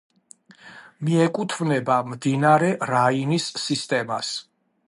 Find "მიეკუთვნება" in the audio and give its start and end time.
1.09-1.99